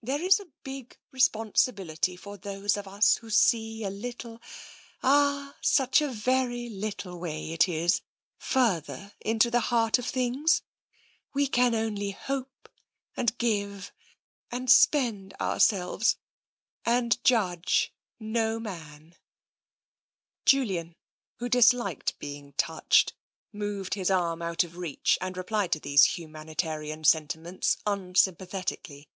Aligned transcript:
There 0.00 0.22
is 0.22 0.38
a 0.38 0.46
big 0.62 0.96
responsibility 1.10 2.14
for 2.14 2.36
those 2.38 2.76
of 2.76 2.86
us 2.86 3.16
who 3.16 3.28
see 3.30 3.82
a 3.82 3.90
little— 3.90 4.40
ah, 5.02 5.56
such 5.60 6.00
a 6.00 6.08
very 6.08 6.68
little 6.70 7.18
way 7.18 7.50
it 7.50 7.68
is— 7.68 8.00
further 8.38 9.12
into 9.20 9.50
the 9.50 9.58
heart 9.68 9.98
of 9.98 10.06
things. 10.06 10.62
We 11.34 11.48
can 11.48 11.74
only 11.74 12.12
hope, 12.12 12.68
and 13.16 13.36
give, 13.38 13.92
and 14.52 14.70
spend 14.70 15.34
ourselves— 15.40 16.16
and 16.86 17.22
judge 17.24 17.92
no 18.20 18.60
man." 18.60 19.16
TENSION 20.46 20.46
51 20.46 20.46
Julian, 20.46 20.96
who 21.38 21.48
disliked 21.48 22.18
being 22.20 22.52
touched, 22.52 23.14
moved 23.52 23.94
his 23.94 24.12
arm 24.12 24.42
out 24.42 24.62
of 24.62 24.76
reach, 24.78 25.18
and 25.20 25.36
replied 25.36 25.72
to 25.72 25.80
these 25.80 26.04
humanitarian 26.16 27.02
senti 27.02 27.40
ments 27.40 27.76
unsytnpathetically. 27.84 29.08